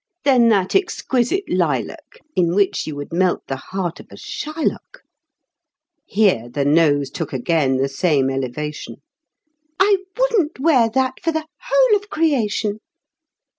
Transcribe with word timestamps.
"Then 0.23 0.49
that 0.49 0.73
exquisite 0.73 1.43
lilac, 1.47 2.19
In 2.35 2.55
which 2.55 2.87
you 2.87 2.95
would 2.95 3.13
melt 3.13 3.43
the 3.45 3.57
heart 3.69 3.99
of 3.99 4.07
a 4.09 4.17
Shylock;" 4.17 5.03
(Here 6.07 6.49
the 6.49 6.65
nose 6.65 7.11
took 7.11 7.31
again 7.31 7.77
the 7.77 7.87
same 7.87 8.31
elevation) 8.31 9.03
"I 9.79 9.97
wouldn't 10.17 10.59
wear 10.59 10.89
that 10.89 11.19
for 11.23 11.31
the 11.31 11.45
whole 11.69 11.95
of 11.97 12.09
creation." 12.09 12.79